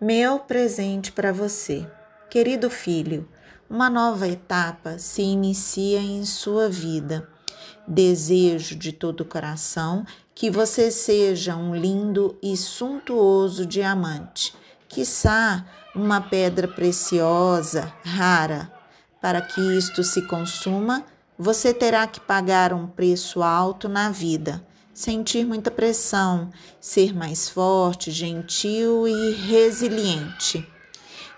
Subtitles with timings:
[0.00, 1.88] Meu presente para você.
[2.28, 3.28] Querido filho,
[3.70, 7.28] uma nova etapa se inicia em sua vida.
[7.86, 10.04] Desejo de todo o coração
[10.34, 14.52] que você seja um lindo e suntuoso diamante,
[14.88, 15.64] quiçá
[15.94, 18.72] uma pedra preciosa, rara.
[19.20, 21.04] Para que isto se consuma,
[21.38, 24.60] você terá que pagar um preço alto na vida
[24.94, 26.50] sentir muita pressão,
[26.80, 30.66] ser mais forte, gentil e resiliente.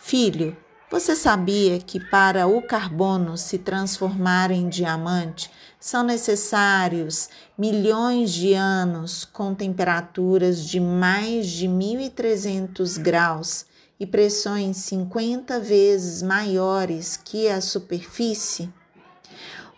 [0.00, 0.56] Filho,
[0.90, 9.24] você sabia que para o carbono se transformar em diamante são necessários milhões de anos
[9.24, 13.66] com temperaturas de mais de 1300 graus
[13.98, 18.72] e pressões 50 vezes maiores que a superfície?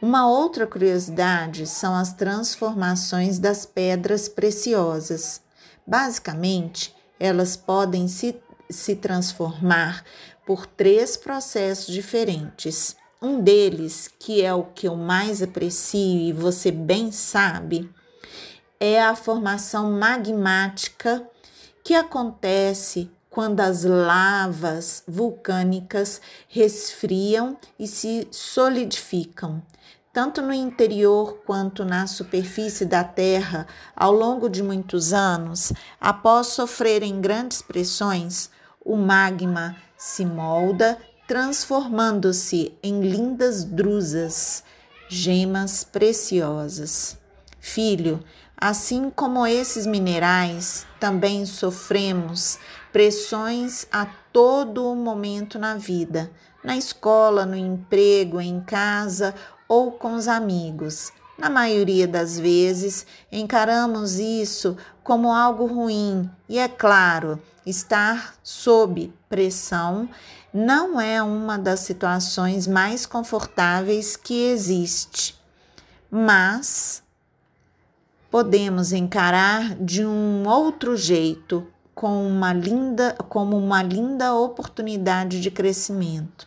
[0.00, 5.40] Uma outra curiosidade são as transformações das pedras preciosas.
[5.86, 10.04] Basicamente, elas podem se, se transformar
[10.44, 12.94] por três processos diferentes.
[13.22, 17.90] Um deles, que é o que eu mais aprecio e você bem sabe,
[18.78, 21.26] é a formação magmática
[21.82, 29.62] que acontece quando as lavas vulcânicas resfriam e se solidificam,
[30.10, 35.70] tanto no interior quanto na superfície da Terra, ao longo de muitos anos,
[36.00, 38.48] após sofrerem grandes pressões,
[38.82, 40.96] o magma se molda,
[41.28, 44.64] transformando-se em lindas drusas,
[45.10, 47.18] gemas preciosas.
[47.60, 48.24] Filho,
[48.58, 52.58] Assim como esses minerais, também sofremos
[52.96, 56.30] pressões a todo momento na vida,
[56.64, 59.34] na escola, no emprego, em casa
[59.68, 61.12] ou com os amigos.
[61.36, 70.08] Na maioria das vezes, encaramos isso como algo ruim, e é claro, estar sob pressão
[70.50, 75.38] não é uma das situações mais confortáveis que existe.
[76.10, 77.02] Mas
[78.30, 86.46] podemos encarar de um outro jeito, com uma linda, como uma linda oportunidade de crescimento.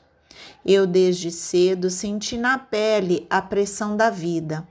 [0.63, 4.65] Eu, desde cedo, senti na pele a pressão da vida.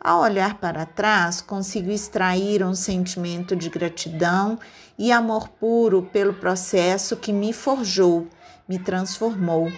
[0.00, 4.58] Ao olhar para trás, consigo extrair um sentimento de gratidão
[4.98, 8.26] e amor puro pelo processo que me forjou,
[8.68, 9.70] me transformou.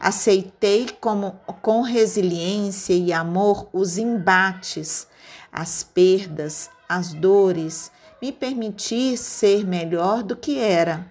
[0.00, 5.06] Aceitei como, com resiliência e amor os embates,
[5.52, 11.06] as perdas, as dores, me permitir ser melhor do que era.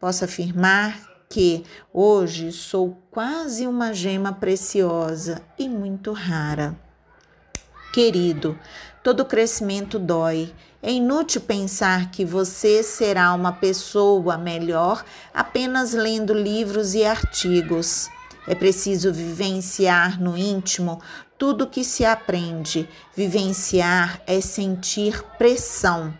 [0.00, 0.98] Posso afirmar
[1.28, 6.76] que hoje sou quase uma gema preciosa e muito rara.
[7.92, 8.58] Querido,
[9.02, 10.52] todo crescimento dói.
[10.82, 18.08] É inútil pensar que você será uma pessoa melhor apenas lendo livros e artigos.
[18.46, 21.00] É preciso vivenciar no íntimo
[21.38, 22.88] tudo que se aprende.
[23.16, 26.12] Vivenciar é sentir pressão,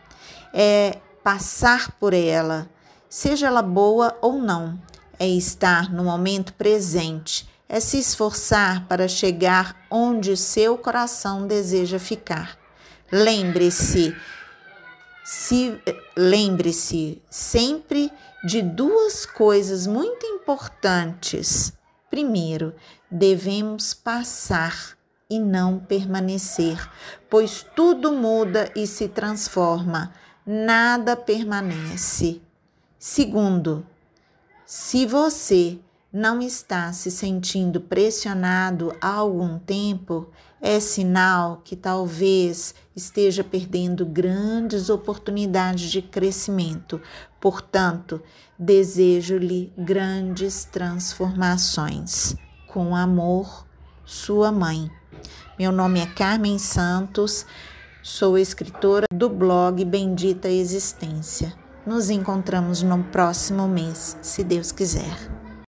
[0.55, 2.71] é passar por ela,
[3.09, 4.81] seja ela boa ou não.
[5.19, 12.59] É estar no momento presente, é se esforçar para chegar onde seu coração deseja ficar.
[13.13, 14.17] Lembre-se,
[15.25, 15.81] se
[16.17, 18.11] lembre-se sempre
[18.45, 21.75] de duas coisas muito importantes
[22.15, 22.73] Primeiro,
[23.11, 24.97] devemos passar
[25.29, 26.79] e não permanecer,
[27.29, 30.13] pois tudo muda e se transforma,
[30.47, 32.41] nada permanece.
[32.99, 33.87] Segundo,
[34.67, 35.79] se você
[36.13, 40.29] não está se sentindo pressionado há algum tempo,
[40.61, 47.01] é sinal que talvez esteja perdendo grandes oportunidades de crescimento.
[47.41, 48.23] Portanto,
[48.59, 52.37] desejo-lhe grandes transformações.
[52.69, 53.67] Com amor,
[54.05, 54.91] sua mãe.
[55.59, 57.45] Meu nome é Carmen Santos,
[58.05, 61.55] sou escritora do blog Bendita Existência.
[61.87, 65.17] Nos encontramos no próximo mês, se Deus quiser.